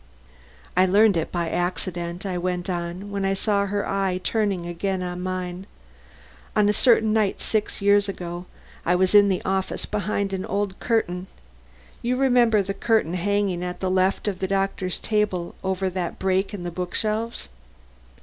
[0.75, 5.03] "I learned it by accident," I went on, when I saw her eye turn again
[5.03, 5.67] on mine.
[6.55, 8.47] "On a certain night six years ago,
[8.83, 11.27] I was in the office behind an old curtain
[12.01, 16.51] you remember the curtain hanging at the left of the doctor's table over that break
[16.51, 17.47] in the book shelves.